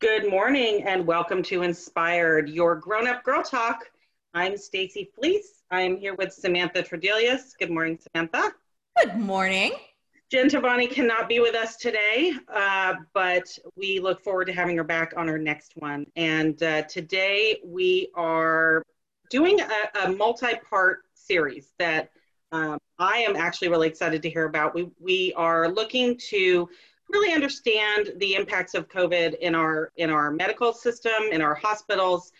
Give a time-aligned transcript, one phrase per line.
[0.00, 3.90] Good morning and welcome to Inspiherd, your grown-up girl talk.
[4.32, 5.62] I'm Stacy Fleece.
[5.70, 7.50] I'm here with Samantha Tradelius.
[7.58, 8.54] Good morning, Samantha.
[8.96, 9.72] Good morning.
[10.32, 14.84] Jen Tovani cannot be with us today, uh, but we look forward to having her
[14.84, 16.06] back on our next one.
[16.16, 18.82] And uh, today we are
[19.28, 22.08] doing a, a multi-part series that
[22.52, 24.74] um, I am actually really excited to hear about.
[24.74, 26.70] We, we are looking to
[27.12, 32.32] really understand the impacts of COVID in our in our medical system, in our hospitals,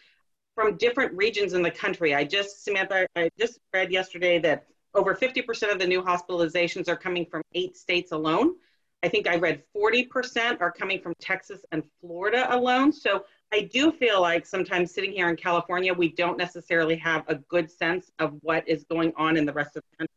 [0.55, 2.15] from different regions in the country.
[2.15, 6.97] I just Samantha, I just read yesterday that over 50% of the new hospitalizations are
[6.97, 8.55] coming from eight states alone.
[9.03, 12.93] I think I read 40% are coming from Texas and Florida alone.
[12.93, 17.37] So I do feel like sometimes sitting here in California, we don't necessarily have a
[17.37, 20.17] good sense of what is going on in the rest of the country.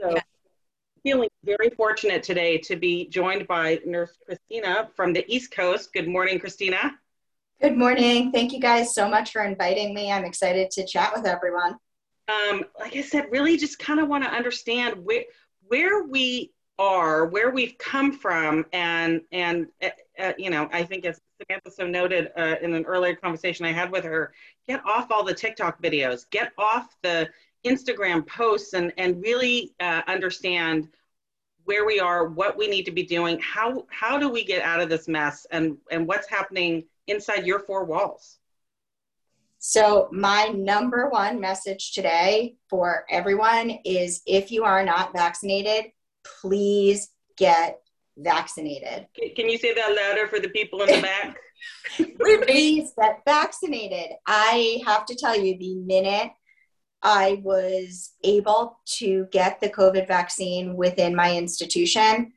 [0.00, 0.22] So yeah
[1.04, 5.92] feeling very fortunate today to be joined by Nurse Christina from the East Coast.
[5.92, 6.92] Good morning, Christina.
[7.60, 8.32] Good morning.
[8.32, 10.10] Thank you guys so much for inviting me.
[10.10, 11.76] I'm excited to chat with everyone.
[12.26, 15.24] Um, like I said, really just kind of want to understand where,
[15.68, 21.20] where we are, where we've come from, and and uh, you know, I think as
[21.42, 24.32] Samantha so noted uh, in an earlier conversation I had with her,
[24.66, 27.28] get off all the TikTok videos, get off the
[27.64, 30.88] Instagram posts and, and really uh, understand
[31.64, 34.80] where we are, what we need to be doing, how, how do we get out
[34.80, 38.38] of this mess and, and what's happening inside your four walls?
[39.58, 45.90] So, my number one message today for everyone is if you are not vaccinated,
[46.42, 47.80] please get
[48.18, 49.06] vaccinated.
[49.34, 51.38] Can you say that louder for the people in the back?
[52.46, 54.16] please get vaccinated.
[54.26, 56.32] I have to tell you, the minute
[57.04, 62.32] I was able to get the COVID vaccine within my institution.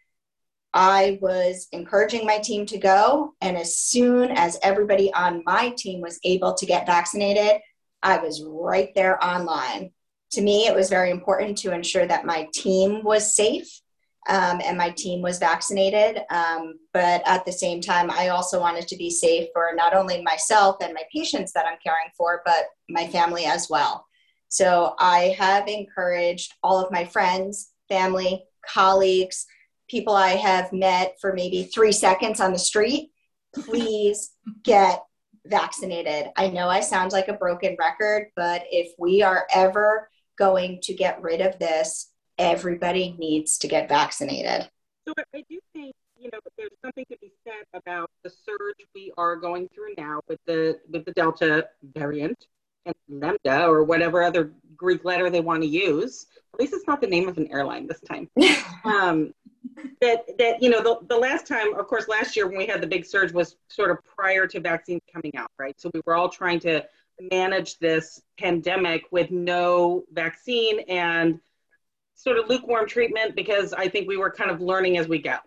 [0.74, 3.34] I was encouraging my team to go.
[3.40, 7.62] And as soon as everybody on my team was able to get vaccinated,
[8.04, 9.92] I was right there online.
[10.32, 13.82] To me, it was very important to ensure that my team was safe
[14.28, 16.22] um, and my team was vaccinated.
[16.30, 20.22] Um, but at the same time, I also wanted to be safe for not only
[20.22, 24.07] myself and my patients that I'm caring for, but my family as well.
[24.50, 29.46] So I have encouraged all of my friends, family, colleagues,
[29.90, 33.12] people I have met for maybe three seconds on the street,
[33.54, 34.32] please
[34.64, 35.04] get
[35.46, 36.32] vaccinated.
[36.36, 40.94] I know I sound like a broken record, but if we are ever going to
[40.94, 44.70] get rid of this, everybody needs to get vaccinated.
[45.08, 49.14] So I do think you know there's something to be said about the surge we
[49.18, 52.48] are going through now with the with the Delta variant
[53.10, 56.28] lambda or whatever other Greek letter they want to use.
[56.54, 58.30] At least it's not the name of an airline this time.
[58.86, 59.34] um,
[60.02, 62.82] that that you know the, the last time, of course, last year when we had
[62.82, 65.80] the big surge was sort of prior to vaccines coming out, right?
[65.80, 66.86] So we were all trying to
[67.32, 71.40] manage this pandemic with no vaccine and
[72.16, 75.38] sort of lukewarm treatment because I think we were kind of learning as we go.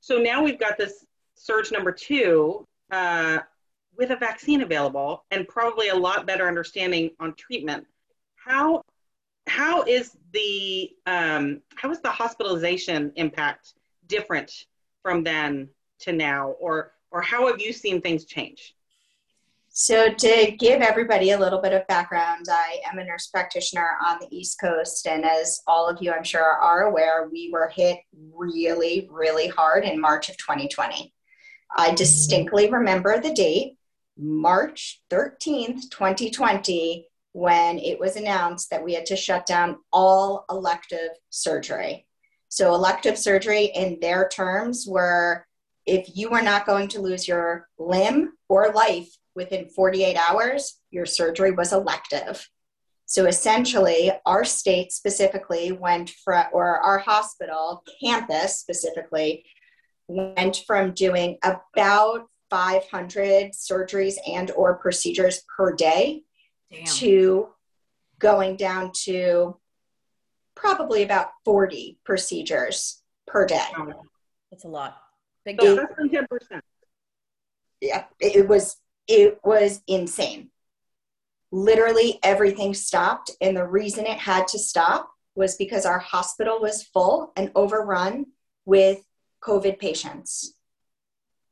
[0.00, 2.66] So now we've got this surge number two.
[2.90, 3.38] Uh,
[4.00, 7.86] with a vaccine available and probably a lot better understanding on treatment,
[8.34, 8.82] how
[9.46, 13.74] how is the um, how is the hospitalization impact
[14.06, 14.64] different
[15.02, 15.68] from then
[16.00, 18.74] to now, or or how have you seen things change?
[19.68, 24.18] So, to give everybody a little bit of background, I am a nurse practitioner on
[24.18, 25.06] the East Coast.
[25.06, 27.98] And as all of you, I'm sure, are aware, we were hit
[28.34, 31.12] really, really hard in March of 2020.
[31.76, 33.76] I distinctly remember the date
[34.20, 41.10] March 13th, 2020, when it was announced that we had to shut down all elective
[41.30, 42.06] surgery.
[42.48, 45.46] So, elective surgery in their terms were
[45.86, 51.06] if you were not going to lose your limb or life within 48 hours, your
[51.06, 52.48] surgery was elective.
[53.06, 59.44] So essentially, our state specifically went from, or our hospital campus specifically,
[60.06, 66.22] went from doing about 500 surgeries and or procedures per day
[66.70, 66.84] Damn.
[66.84, 67.48] to
[68.18, 69.56] going down to
[70.54, 73.68] probably about 40 procedures per day.
[74.50, 74.96] That's a lot.
[75.44, 76.60] Big so less than 10%.
[77.80, 78.76] Yeah, it was
[79.08, 80.50] it was insane.
[81.50, 86.82] Literally everything stopped and the reason it had to stop was because our hospital was
[86.82, 88.26] full and overrun
[88.66, 89.02] with
[89.42, 90.54] COVID patients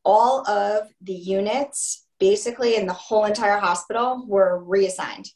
[0.08, 5.28] all of the units basically in the whole entire hospital were reassigned.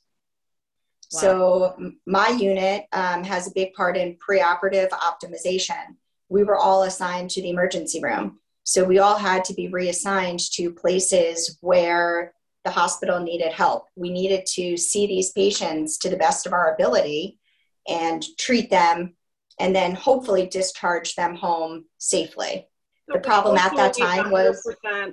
[1.12, 1.20] Wow.
[1.20, 5.96] So my unit um, has a big part in preoperative optimization.
[6.30, 8.40] We were all assigned to the emergency room.
[8.64, 12.32] So we all had to be reassigned to places where
[12.64, 13.88] the hospital needed help.
[13.94, 17.38] We needed to see these patients to the best of our ability
[17.86, 19.16] and treat them
[19.60, 22.68] and then hopefully discharge them home safely.
[23.12, 24.66] So the problem at that time was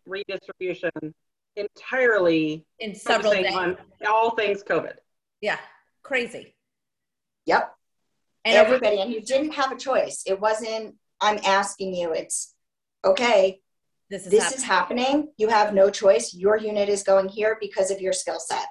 [0.06, 0.92] redistribution
[1.56, 4.94] entirely in several days on all things COVID.
[5.42, 5.58] Yeah,
[6.04, 6.56] crazy.
[7.46, 7.74] Yep.
[8.46, 10.24] And everybody, and you didn't have a choice.
[10.26, 12.56] It wasn't, I'm asking you, it's
[13.04, 13.60] okay,
[14.10, 14.58] this is, this happening.
[14.58, 15.34] is happening.
[15.38, 16.34] You have no choice.
[16.34, 18.66] Your unit is going here because of your skill set.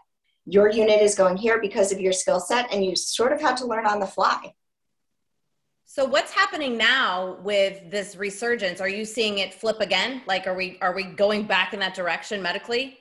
[0.47, 3.57] Your unit is going here because of your skill set, and you sort of had
[3.59, 4.55] to learn on the fly.
[5.91, 8.79] So what's happening now with this resurgence?
[8.83, 10.21] Are you seeing it flip again?
[10.27, 12.99] Like are we are we going back in that direction medically?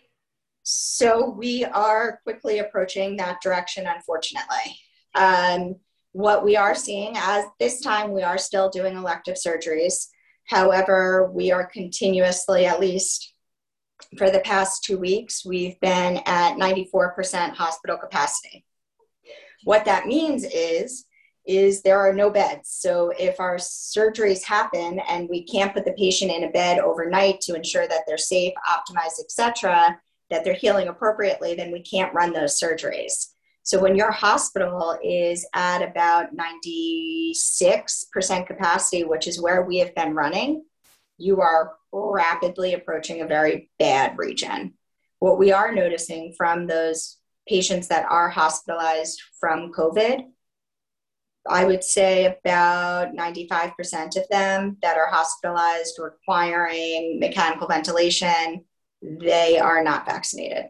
[0.64, 4.80] So we are quickly approaching that direction unfortunately.
[5.16, 5.76] Um,
[6.14, 10.08] what we are seeing as this time we are still doing elective surgeries.
[10.46, 13.34] However, we are continuously at least
[14.18, 18.64] for the past 2 weeks we've been at 94% hospital capacity.
[19.66, 21.04] What that means is
[21.48, 22.70] is there are no beds.
[22.70, 27.40] So if our surgeries happen and we can't put the patient in a bed overnight
[27.42, 30.00] to ensure that they're safe, optimized, etc.,
[30.30, 33.28] that they're healing appropriately, then we can't run those surgeries.
[33.64, 40.14] So when your hospital is at about 96% capacity, which is where we have been
[40.14, 40.64] running,
[41.18, 44.74] you are rapidly approaching a very bad region.
[45.20, 47.18] What we are noticing from those
[47.48, 50.26] patients that are hospitalized from COVID
[51.50, 58.64] I would say about 95% of them that are hospitalized requiring mechanical ventilation,
[59.02, 60.66] they are not vaccinated.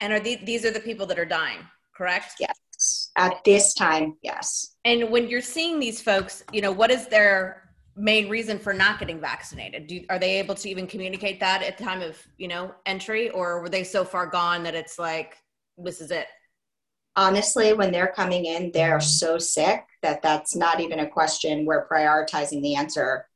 [0.00, 1.58] And are these, these are the people that are dying,
[1.94, 2.34] correct?
[2.40, 3.10] Yes.
[3.16, 4.76] At this time, yes.
[4.84, 8.98] And when you're seeing these folks, you know, what is their main reason for not
[8.98, 9.86] getting vaccinated?
[9.86, 13.28] Do, are they able to even communicate that at the time of, you know, entry
[13.30, 15.36] or were they so far gone that it's like,
[15.76, 16.26] this is it?
[17.16, 21.64] Honestly, when they're coming in, they're so sick that that's not even a question.
[21.64, 23.26] We're prioritizing the answer.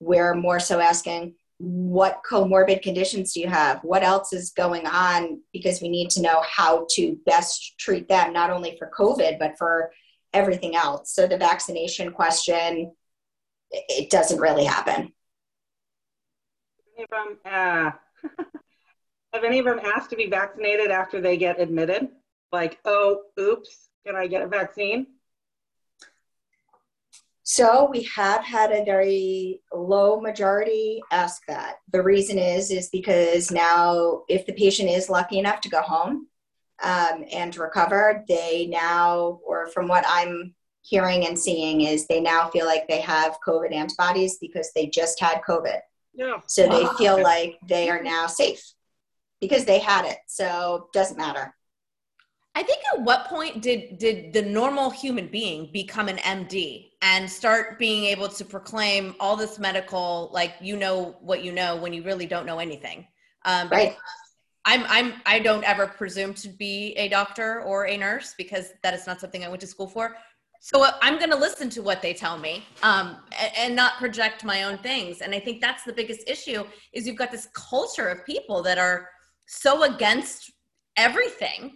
[0.00, 3.80] We're more so asking, what comorbid conditions do you have?
[3.82, 5.40] What else is going on?
[5.52, 9.56] Because we need to know how to best treat them, not only for COVID, but
[9.58, 9.92] for
[10.32, 11.14] everything else.
[11.14, 12.92] So the vaccination question,
[13.70, 15.12] it doesn't really happen.
[16.96, 17.90] Any of them, uh,
[19.32, 22.08] have any of them asked to be vaccinated after they get admitted?
[22.52, 25.06] Like, oh, oops, can I get a vaccine?
[27.44, 31.76] So we have had a very low majority ask that.
[31.90, 36.28] The reason is is because now, if the patient is lucky enough to go home
[36.82, 42.48] um, and recover, they now, or from what I'm hearing and seeing, is they now
[42.48, 45.80] feel like they have COVID antibodies because they just had COVID.
[46.14, 46.38] Yeah.
[46.46, 48.72] So they feel like they are now safe
[49.40, 50.18] because they had it.
[50.28, 51.54] So doesn't matter.
[52.54, 57.28] I think at what point did did the normal human being become an MD and
[57.28, 61.92] start being able to proclaim all this medical like you know what you know when
[61.92, 63.06] you really don't know anything?
[63.44, 63.96] Um, right.
[64.64, 68.92] I'm I'm I don't ever presume to be a doctor or a nurse because that
[68.92, 70.16] is not something I went to school for.
[70.60, 73.96] So uh, I'm going to listen to what they tell me um, and, and not
[73.98, 75.20] project my own things.
[75.20, 78.78] And I think that's the biggest issue is you've got this culture of people that
[78.78, 79.08] are
[79.46, 80.52] so against
[80.96, 81.72] everything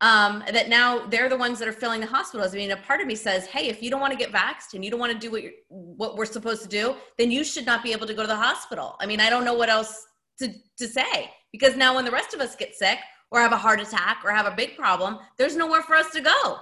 [0.00, 2.54] um, that now they're the ones that are filling the hospitals.
[2.54, 4.74] I mean, a part of me says, hey, if you don't want to get vaxxed
[4.74, 7.66] and you don't want to do what, what we're supposed to do, then you should
[7.66, 8.96] not be able to go to the hospital.
[9.00, 10.06] I mean, I don't know what else
[10.38, 12.98] to, to say because now when the rest of us get sick
[13.30, 16.20] or have a heart attack or have a big problem, there's nowhere for us to
[16.20, 16.58] go.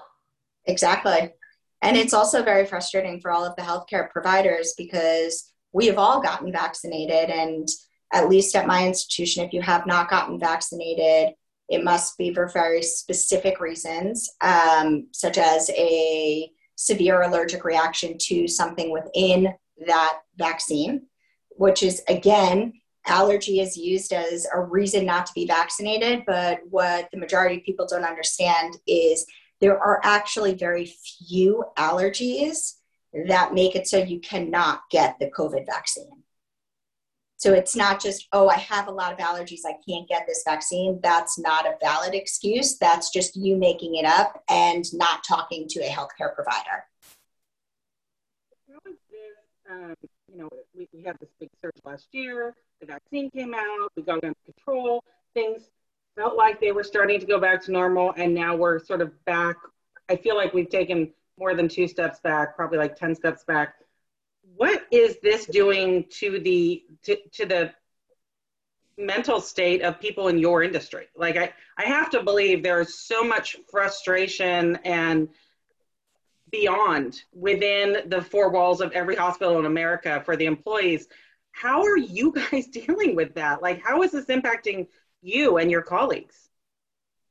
[0.66, 1.32] Exactly.
[1.82, 6.20] And it's also very frustrating for all of the healthcare providers because we have all
[6.20, 7.30] gotten vaccinated.
[7.30, 7.68] And
[8.12, 11.34] at least at my institution, if you have not gotten vaccinated,
[11.68, 18.48] it must be for very specific reasons, um, such as a severe allergic reaction to
[18.48, 19.52] something within
[19.86, 21.02] that vaccine,
[21.50, 22.72] which is again,
[23.06, 26.24] allergy is used as a reason not to be vaccinated.
[26.26, 29.26] But what the majority of people don't understand is
[29.60, 32.74] there are actually very few allergies
[33.26, 36.17] that make it so you cannot get the COVID vaccine.
[37.38, 40.42] So it's not just, oh, I have a lot of allergies, I can't get this
[40.44, 40.98] vaccine.
[41.04, 42.76] That's not a valid excuse.
[42.78, 46.84] That's just you making it up and not talking to a healthcare provider.
[49.70, 49.94] Um,
[50.32, 52.56] you know, we, we had this big surge last year.
[52.80, 53.92] The vaccine came out.
[53.96, 55.04] We got under control.
[55.34, 55.70] Things
[56.16, 59.12] felt like they were starting to go back to normal, and now we're sort of
[59.26, 59.56] back.
[60.08, 63.74] I feel like we've taken more than two steps back, probably like ten steps back
[64.58, 67.72] what is this doing to the to, to the
[68.98, 71.06] mental state of people in your industry.
[71.16, 75.28] Like I, I have to believe there's so much frustration and
[76.50, 81.06] beyond within the four walls of every hospital in America for the employees.
[81.52, 83.62] How are you guys dealing with that?
[83.62, 84.88] Like, how is this impacting
[85.22, 86.48] you and your colleagues?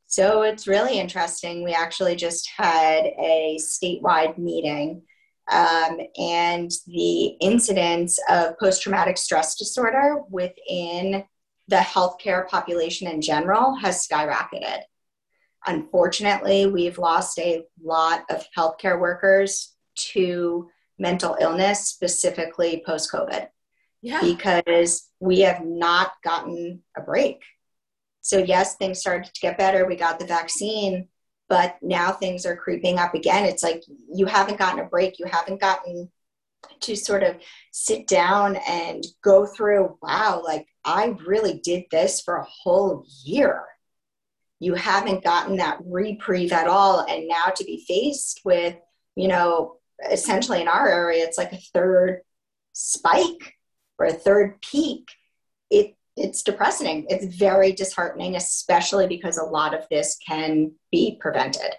[0.06, 1.66] So it's really interesting.
[1.66, 5.02] We actually just had a statewide meeting,
[5.52, 11.24] um, and the incidence of post traumatic stress disorder within
[11.68, 14.82] the healthcare population in general has skyrocketed.
[15.66, 23.48] Unfortunately, we've lost a lot of healthcare workers to mental illness, specifically post COVID,
[24.02, 24.22] yeah.
[24.22, 27.42] because we have not gotten a break.
[28.22, 29.86] So, yes, things started to get better.
[29.86, 31.08] We got the vaccine,
[31.50, 33.46] but now things are creeping up again.
[33.46, 35.20] It's like you haven't gotten a break.
[35.20, 36.10] You haven't gotten
[36.82, 37.38] to sort of
[37.72, 43.64] sit down and go through, wow, like I really did this for a whole year.
[44.60, 47.06] You haven't gotten that reprieve at all.
[47.08, 48.76] And now to be faced with,
[49.16, 49.78] you know,
[50.10, 52.22] essentially in our area, it's like a third
[52.74, 53.56] spike
[54.00, 55.10] or a third peak.
[55.70, 57.06] It it's depressing.
[57.10, 61.72] It's very disheartening, especially because a lot of this can be prevented.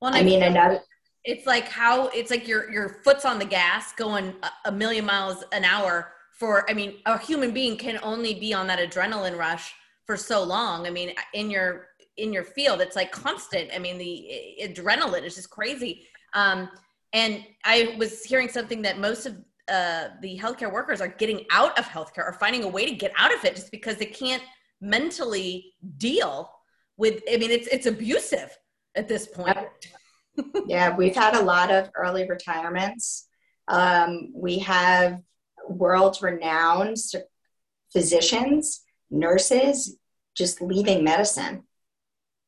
[0.00, 0.80] Well, I mean, another
[1.24, 5.04] it's like how it's like your your foot's on the gas going a, a million
[5.04, 9.36] miles an hour for i mean a human being can only be on that adrenaline
[9.36, 9.74] rush
[10.06, 13.98] for so long i mean in your in your field it's like constant i mean
[13.98, 14.28] the
[14.62, 16.68] adrenaline is just crazy um,
[17.12, 19.36] and i was hearing something that most of
[19.70, 23.12] uh, the healthcare workers are getting out of healthcare or finding a way to get
[23.16, 24.42] out of it just because they can't
[24.80, 26.50] mentally deal
[26.96, 28.56] with i mean it's it's abusive
[28.94, 29.68] at this point
[30.66, 33.28] yeah, we've had a lot of early retirements.
[33.68, 35.20] Um, we have
[35.68, 36.96] world renowned
[37.92, 39.96] physicians, nurses
[40.34, 41.64] just leaving medicine,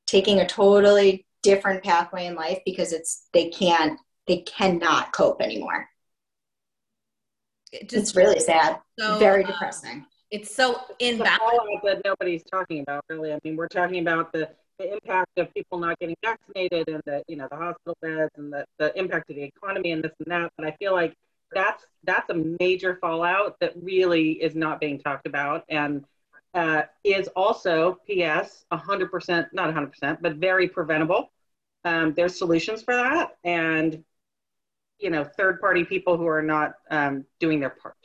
[0.07, 3.99] taking a totally different pathway in life because it's they can't
[4.29, 5.89] they cannot cope anymore.
[7.73, 8.81] It just, it's really sad.
[8.99, 10.05] So, very uh, depressing.
[10.31, 11.41] it's so inbound
[11.85, 13.05] that nobody's talking about.
[13.09, 17.03] Really, I mean, we're talking about the the impact of people not getting vaccinated and
[17.07, 20.13] the you know the hospital beds and the, the impact of the economy and this
[20.19, 21.15] and that but i feel like
[21.53, 26.05] that's that's a major fallout that really is not being talked about and
[26.55, 31.31] uh, is also ps 100% not 100% but very preventable
[31.85, 34.03] um, there's solutions for that and
[35.03, 37.97] you know third party people who are not um, doing their part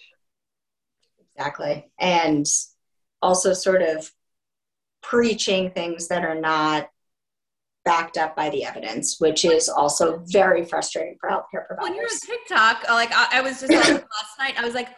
[1.35, 2.45] exactly and
[3.21, 4.11] also sort of
[5.01, 6.89] preaching things that are not
[7.85, 11.83] backed up by the evidence, which is also very frustrating for healthcare providers.
[11.83, 14.89] When you're on TikTok, like I, I was just last night, I was like,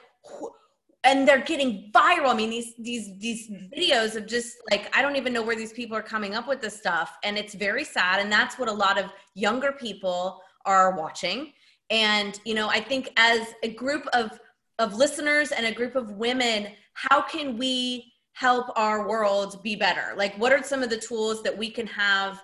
[1.04, 2.30] and they're getting viral.
[2.30, 5.72] I mean, these these these videos of just like I don't even know where these
[5.72, 8.22] people are coming up with this stuff, and it's very sad.
[8.22, 11.54] And that's what a lot of younger people are watching.
[11.90, 14.40] And you know, I think as a group of
[14.78, 20.14] of listeners and a group of women, how can we help our world be better?
[20.16, 22.42] Like, what are some of the tools that we can have?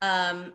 [0.00, 0.54] Um,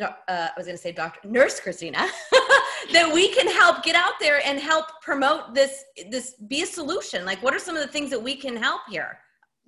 [0.00, 1.98] uh, I was going to say doctor, nurse Christina,
[2.92, 7.26] that we can help get out there and help promote this, this be a solution.
[7.26, 9.18] Like, what are some of the things that we can help here?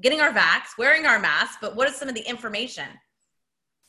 [0.01, 2.87] Getting our vax, wearing our masks, but what is some of the information?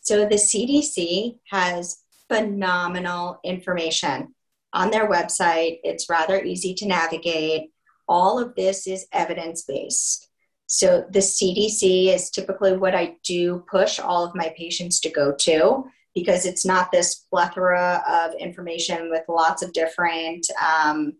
[0.01, 4.33] So the CDC has phenomenal information
[4.73, 5.79] on their website.
[5.83, 7.71] It's rather easy to navigate.
[8.07, 10.29] All of this is evidence based.
[10.67, 15.33] So the CDC is typically what I do push all of my patients to go
[15.39, 21.13] to because it's not this plethora of information with lots of different um,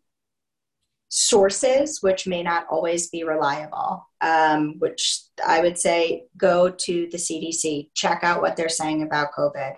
[1.09, 4.07] sources, which may not always be reliable.
[4.21, 9.33] Um, which I would say go to the CDC, check out what they're saying about
[9.38, 9.75] COVID.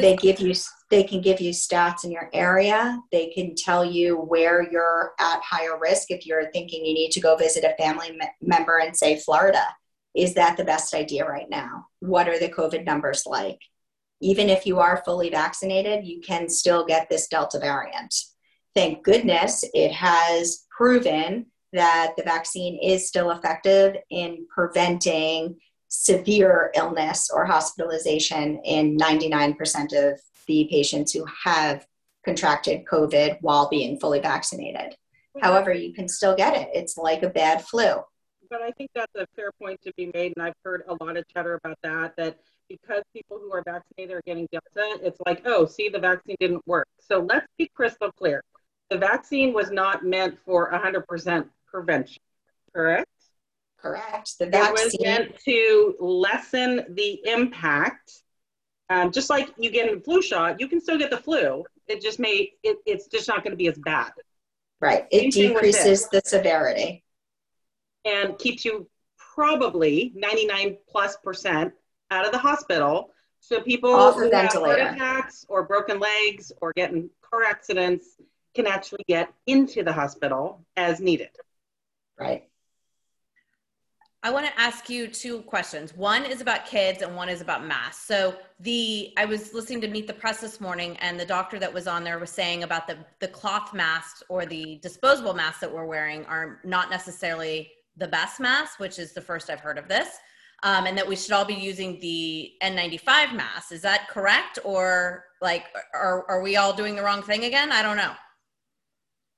[0.00, 0.54] They give you
[0.90, 3.00] they can give you stats in your area.
[3.10, 7.20] They can tell you where you're at higher risk if you're thinking you need to
[7.20, 9.64] go visit a family me- member in, say, Florida.
[10.14, 11.86] Is that the best idea right now?
[12.00, 13.58] What are the COVID numbers like?
[14.20, 18.14] Even if you are fully vaccinated, you can still get this Delta variant.
[18.74, 25.56] Thank goodness it has proven that the vaccine is still effective in preventing
[25.94, 29.58] severe illness or hospitalization in 99%
[29.92, 31.86] of the patients who have
[32.24, 34.92] contracted COVID while being fully vaccinated.
[35.36, 35.44] Mm-hmm.
[35.44, 36.70] However, you can still get it.
[36.72, 37.96] It's like a bad flu.
[38.48, 41.18] But I think that's a fair point to be made, and I've heard a lot
[41.18, 42.16] of chatter about that.
[42.16, 42.38] That
[42.70, 46.66] because people who are vaccinated are getting Delta, it's like, oh, see, the vaccine didn't
[46.66, 46.88] work.
[47.00, 48.42] So let's be crystal clear:
[48.88, 52.22] the vaccine was not meant for 100% prevention.
[52.74, 53.11] correct?
[53.82, 54.38] Correct.
[54.38, 58.22] The It was meant to lessen the impact.
[58.88, 61.64] Um, just like you get a flu shot, you can still get the flu.
[61.88, 64.12] It just may, it, it's just not going to be as bad
[64.82, 65.06] Right.
[65.12, 67.04] It with decreases the severity.
[68.04, 71.72] and keeps you probably 99 plus percent
[72.10, 73.10] out of the hospital.
[73.38, 78.06] So people Off who have heart attacks or broken legs or getting car accidents
[78.54, 81.30] can actually get into the hospital as needed.
[82.18, 82.48] Right.
[84.24, 85.96] I want to ask you two questions.
[85.96, 88.06] One is about kids and one is about masks.
[88.06, 91.74] So the I was listening to Meet the Press this morning and the doctor that
[91.74, 95.72] was on there was saying about the the cloth masks or the disposable masks that
[95.72, 99.88] we're wearing are not necessarily the best masks, which is the first I've heard of
[99.88, 100.08] this.
[100.62, 103.72] Um, and that we should all be using the N95 mask.
[103.72, 104.60] Is that correct?
[104.62, 107.72] Or like are are we all doing the wrong thing again?
[107.72, 108.12] I don't know.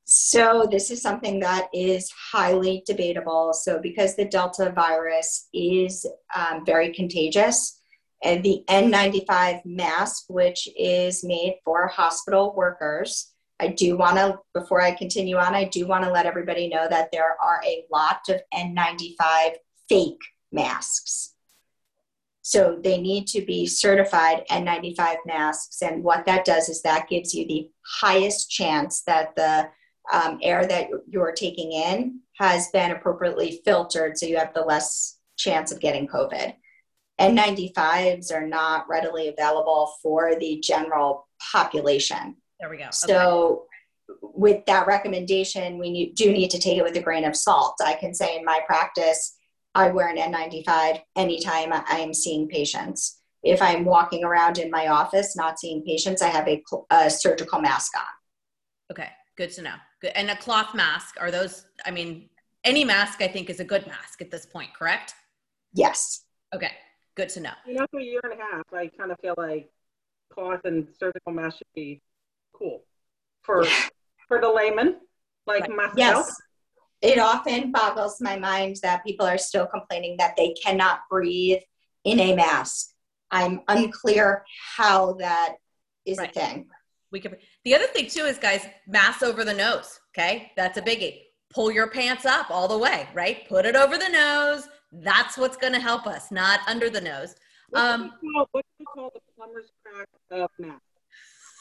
[0.04, 3.52] So this is something that is highly debatable.
[3.54, 7.80] So because the Delta virus is um, very contagious,
[8.22, 14.80] and the N95 mask, which is made for hospital workers, I do want to, before
[14.80, 18.20] I continue on, I do want to let everybody know that there are a lot
[18.28, 19.56] of N95
[19.88, 20.20] fake
[20.50, 21.34] masks.
[22.42, 25.82] So they need to be certified N95 masks.
[25.82, 27.70] And what that does is that gives you the
[28.00, 29.68] highest chance that the
[30.12, 35.18] um, air that you're taking in has been appropriately filtered so you have the less
[35.36, 36.54] chance of getting COVID.
[37.20, 42.36] N95s are not readily available for the general population.
[42.58, 42.84] There we go.
[42.84, 42.92] Okay.
[42.92, 43.66] So,
[44.20, 47.76] with that recommendation, we need, do need to take it with a grain of salt.
[47.82, 49.36] I can say in my practice,
[49.74, 53.20] I wear an N95 anytime I am seeing patients.
[53.42, 57.60] If I'm walking around in my office not seeing patients, I have a, a surgical
[57.60, 58.92] mask on.
[58.92, 59.74] Okay, good to know.
[60.00, 60.12] Good.
[60.14, 62.28] And a cloth mask, are those, I mean,
[62.64, 65.14] any mask I think is a good mask at this point, correct?
[65.72, 66.24] Yes.
[66.54, 66.70] Okay,
[67.14, 67.52] good to know.
[67.66, 69.70] You know, for a year and a half, I kind of feel like
[70.32, 72.00] cloth and surgical mask should be
[72.52, 72.84] cool
[73.42, 73.66] for
[74.28, 75.00] for the layman
[75.46, 75.76] like Right.
[75.76, 76.26] myself.
[76.26, 76.36] Yes.
[77.02, 81.60] It often boggles my mind that people are still complaining that they cannot breathe
[82.04, 82.94] in a mask.
[83.30, 84.44] I'm unclear
[84.76, 85.56] how that
[86.06, 86.30] is Right.
[86.30, 86.70] a thing.
[87.10, 90.00] We could, the other thing too is guys, mask over the nose.
[90.16, 91.20] Okay, that's a biggie.
[91.52, 93.48] Pull your pants up all the way, right?
[93.48, 94.68] Put it over the nose.
[94.92, 97.34] That's what's going to help us, not under the nose.
[97.70, 100.80] What do Um, call, what do we call the plumber's crack of mask?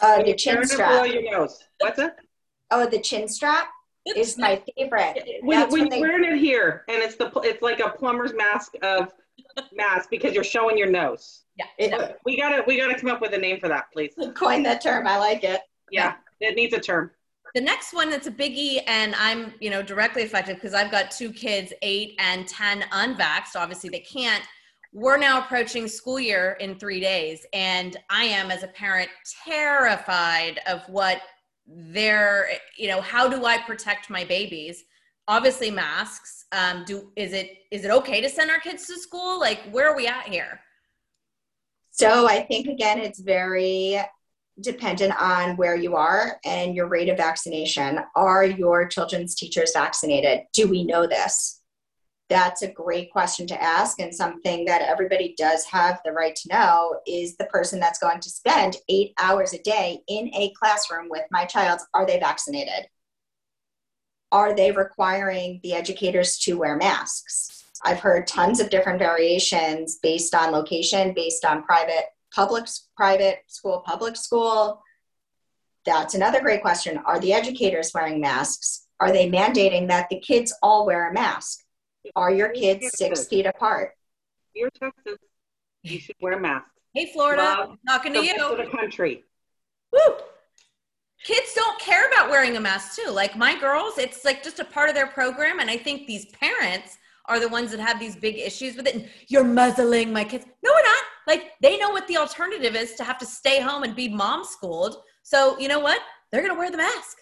[0.02, 1.08] Uh, the chin turn below strap.
[1.08, 1.60] your nose.
[1.80, 2.18] What's that?
[2.72, 3.70] Oh, the chin strap
[4.16, 5.24] is my favorite.
[5.42, 7.90] When, That's when when you're they- wearing it here, and it's the it's like a
[7.90, 9.14] plumber's mask of
[9.72, 11.44] mask because you're showing your nose.
[11.58, 11.66] Yeah.
[11.78, 14.14] It, We gotta we gotta come up with a name for that, please.
[14.36, 15.08] coin that term.
[15.08, 15.62] I like it.
[15.94, 17.12] Yeah, it needs a term.
[17.54, 21.12] The next one that's a biggie, and I'm, you know, directly affected because I've got
[21.12, 23.56] two kids, eight and 10 unvaxxed.
[23.56, 24.44] Obviously, they can't.
[24.92, 29.10] We're now approaching school year in three days, and I am, as a parent,
[29.46, 31.22] terrified of what
[31.68, 34.84] they're, you know, how do I protect my babies?
[35.28, 36.46] Obviously, masks.
[36.52, 39.40] Um, do is it is it okay to send our kids to school?
[39.40, 40.60] Like, where are we at here?
[41.92, 44.00] So I think again, it's very
[44.62, 48.00] dependent on where you are and your rate of vaccination.
[48.16, 50.42] Are your children's teachers vaccinated?
[50.54, 51.62] Do we know this?
[52.30, 56.50] That's a great question to ask, and something that everybody does have the right to
[56.50, 61.10] know is the person that's going to spend eight hours a day in a classroom
[61.10, 62.88] with my child, are they vaccinated?
[64.32, 67.66] Are they requiring the educators to wear masks?
[67.86, 72.66] I've heard tons of different variations based on location, based on private, public,
[72.96, 74.82] private school, public school.
[75.86, 76.98] That's another great question.
[77.06, 78.88] Are the educators wearing masks?
[79.00, 81.60] Are they mandating that the kids all wear a mask?
[82.16, 83.92] Are your kids six feet apart?
[84.54, 85.18] You're Texas.
[85.84, 86.66] You should wear a mask.
[86.94, 88.58] Hey, Florida, Love talking to rest you.
[88.58, 89.24] the country.
[89.92, 90.16] Woo!
[91.24, 93.10] Kids don't care about wearing a mask too.
[93.10, 95.60] Like my girls, it's like just a part of their program.
[95.60, 98.96] And I think these parents are the ones that have these big issues with it.
[98.96, 100.46] And you're muzzling my kids.
[100.64, 101.04] No, we're not.
[101.28, 104.44] Like they know what the alternative is to have to stay home and be mom
[104.44, 104.98] schooled.
[105.24, 106.02] So you know what?
[106.32, 107.18] They're gonna wear the mask.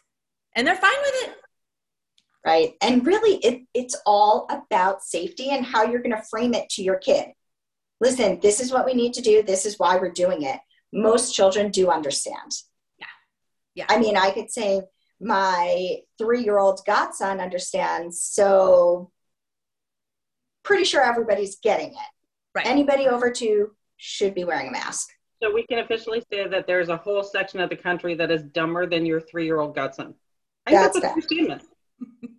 [0.56, 1.36] And they're fine with it.
[2.46, 2.74] right?
[2.82, 6.84] And really, it, it's all about safety and how you're going to frame it to
[6.84, 7.28] your kid.
[8.00, 9.44] Listen, this is what we need to do.
[9.44, 10.60] This is why we're doing it.
[10.92, 12.52] Most children do understand.
[13.00, 13.06] Yeah.
[13.76, 13.86] Yeah.
[13.90, 14.82] I mean, I could say
[15.20, 18.22] my three year old godson understands.
[18.22, 19.12] So,
[20.64, 22.12] pretty sure everybody's getting it.
[22.54, 22.66] Right.
[22.66, 23.72] Anybody over two
[24.04, 25.10] should be wearing a mask.
[25.42, 28.42] So we can officially say that there's a whole section of the country that is
[28.44, 30.16] dumber than your three-year-old godson.
[30.66, 31.64] I think That's that's, a true statement.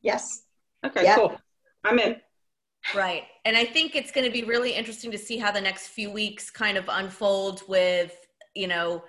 [0.03, 0.43] Yes.
[0.85, 1.15] Okay, Yeah.
[1.15, 1.37] cool.
[1.85, 2.17] I'm in.
[2.95, 3.25] Right.
[3.45, 6.11] And I think it's going to be really interesting to see how the next few
[6.11, 8.17] weeks kind of unfold with,
[8.57, 9.05] you know,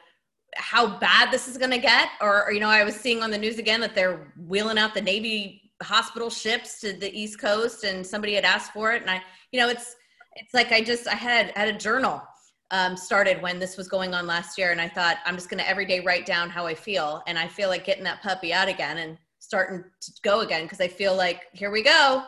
[0.56, 2.10] how bad this is going to get.
[2.22, 4.94] Or, or, you know, I was seeing on the news again that they're wheeling out
[4.94, 9.02] the Navy hospital ships to the East Coast and somebody had asked for it.
[9.02, 9.96] And I, you know, it's,
[10.36, 12.22] it's like I just, I had, had a journal
[12.74, 14.72] um, started when this was going on last year.
[14.72, 17.22] And I thought, I'm just going to every day write down how I feel.
[17.28, 20.82] And I feel like getting that puppy out again and starting to go again because
[20.82, 22.24] I feel like, here we go.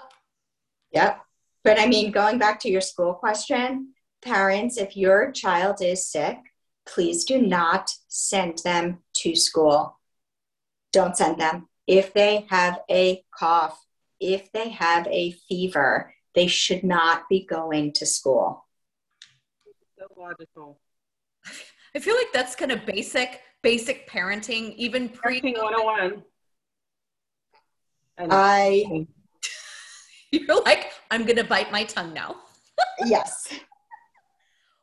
[0.91, 1.19] Yep.
[1.63, 6.37] But I mean, going back to your school question, parents, if your child is sick,
[6.85, 9.99] please do not send them to school.
[10.93, 11.67] Don't send them.
[11.87, 13.83] If they have a cough,
[14.19, 18.64] if they have a fever, they should not be going to school.
[20.05, 20.79] So logical.
[21.95, 26.23] I feel like that's kind of basic, basic parenting, even pre 101.
[28.29, 29.07] I
[30.31, 32.35] You're like, I'm going to bite my tongue now.
[33.05, 33.53] yes.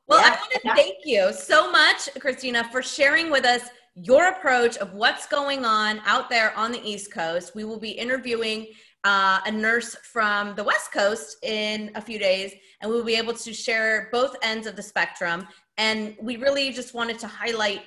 [0.08, 0.28] Well, yeah.
[0.28, 4.94] I want to thank you so much, Christina, for sharing with us your approach of
[4.94, 7.54] what's going on out there on the East Coast.
[7.54, 8.68] We will be interviewing
[9.04, 13.16] uh, a nurse from the West Coast in a few days, and we will be
[13.16, 15.46] able to share both ends of the spectrum.
[15.78, 17.82] And we really just wanted to highlight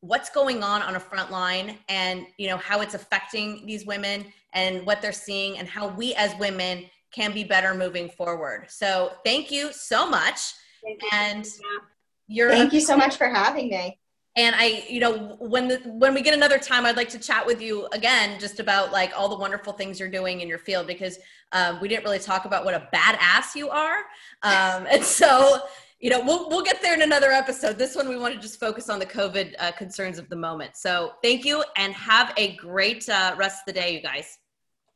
[0.00, 4.24] what's going on on a front line and you know how it's affecting these women
[4.54, 8.66] and what they're seeing and how we as women can be better moving forward.
[8.68, 10.40] So thank you so much.
[10.84, 10.96] You.
[11.12, 11.46] And
[12.28, 13.98] you're Thank you so much for having me.
[14.38, 17.44] And I, you know, when the, when we get another time, I'd like to chat
[17.44, 20.86] with you again, just about like all the wonderful things you're doing in your field,
[20.86, 21.18] because
[21.50, 23.98] um, we didn't really talk about what a badass you are.
[24.44, 25.62] Um, and so,
[25.98, 27.78] you know, we'll we'll get there in another episode.
[27.78, 30.76] This one we want to just focus on the COVID uh, concerns of the moment.
[30.76, 34.38] So, thank you, and have a great uh, rest of the day, you guys.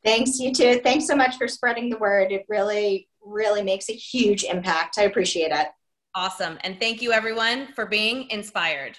[0.05, 0.79] Thanks, you too.
[0.81, 2.31] Thanks so much for spreading the word.
[2.31, 4.97] It really, really makes a huge impact.
[4.97, 5.67] I appreciate it.
[6.15, 6.57] Awesome.
[6.63, 8.97] And thank you, everyone, for being inspired.